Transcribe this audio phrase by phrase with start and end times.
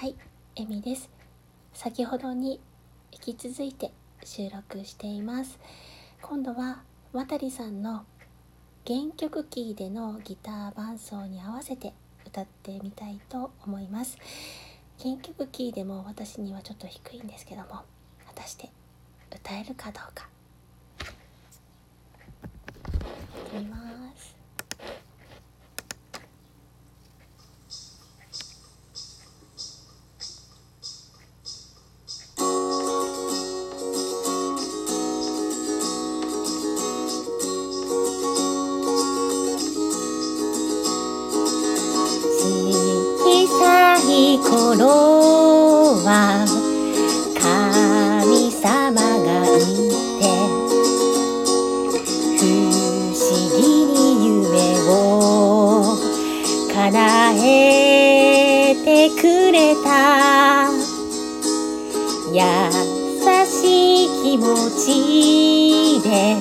[0.00, 0.14] はい、
[0.54, 1.10] えみです。
[1.72, 2.60] 先ほどに
[3.10, 3.90] 引き続いて
[4.22, 5.58] 収録しています。
[6.22, 8.04] 今度は渡さんの
[8.86, 14.18] 原曲キーでのギター伴奏に合わせて歌ってみたいと思います。
[15.02, 17.84] 原曲キーでも私にはちょっと低いんですけども、果
[18.36, 18.70] たして
[19.34, 20.28] 歌えるかどうか。
[44.34, 44.84] い頃
[46.04, 46.44] は
[47.40, 49.60] 神様がい
[50.20, 50.22] て
[52.36, 52.40] 不
[53.14, 53.20] 思
[53.56, 53.96] 議に
[54.26, 54.52] 夢
[54.90, 55.96] を
[56.74, 56.76] 叶
[57.36, 60.68] えてくれた。
[62.30, 62.36] 優
[63.46, 64.44] しい気持
[64.76, 66.36] ちで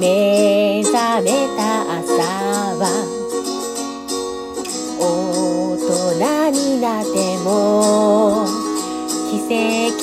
[0.00, 1.60] 目覚めた
[1.98, 2.10] 朝
[2.76, 3.19] は
[6.90, 8.46] 人になっても
[9.30, 10.02] 奇跡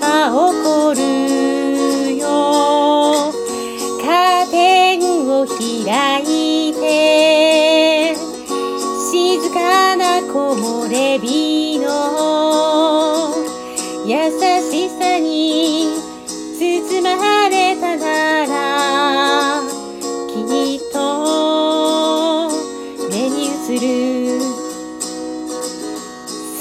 [0.00, 1.00] は起こる
[2.16, 2.24] よ。
[4.04, 8.14] カーテンを開いて
[9.10, 11.84] 静かな木漏れ日の
[14.06, 14.30] 優
[14.70, 15.88] しさに
[16.58, 18.23] 包まれたな。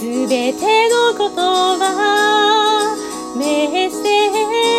[0.04, 1.40] すべてのこと
[1.80, 2.94] は
[3.38, 4.73] メッセー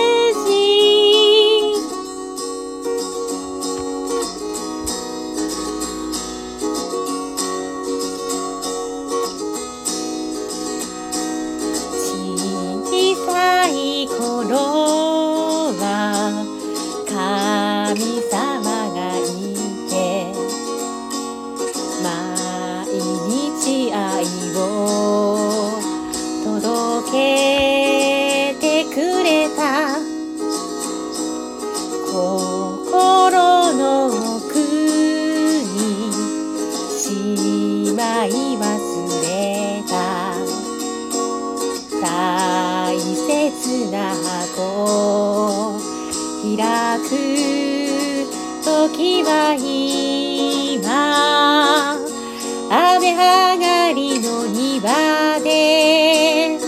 [37.94, 38.62] まい忘
[39.22, 40.34] れた
[42.00, 45.78] 大切な箱
[46.42, 46.56] 開
[47.00, 47.10] く
[48.64, 50.84] 時は今
[52.70, 53.16] 雨上
[53.58, 56.58] がりの庭で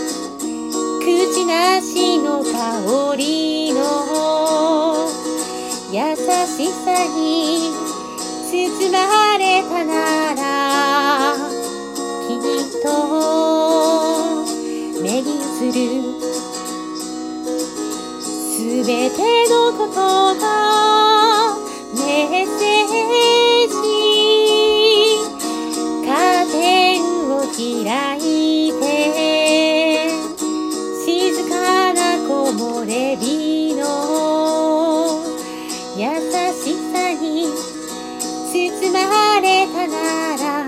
[1.01, 3.79] 口なしの香りの
[5.91, 7.73] 優しさに
[8.49, 10.46] 包まれたなら
[18.57, 19.93] すべてのこと
[20.39, 20.43] が
[21.93, 22.01] メ
[22.41, 23.77] ッセージ
[26.03, 27.61] カーテンを開
[28.17, 28.81] いて
[31.05, 31.05] 静
[31.47, 31.53] か
[31.93, 32.25] な木
[32.57, 33.85] 漏れ日の
[35.95, 36.01] 優
[36.51, 37.45] しさに
[38.51, 38.97] 包ま
[39.39, 39.95] れたな
[40.35, 40.65] ら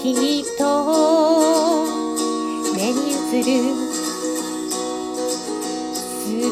[0.00, 0.04] き
[0.42, 0.62] っと
[2.76, 2.96] 目に
[3.34, 3.99] 映る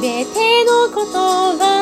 [0.00, 1.77] べてのことは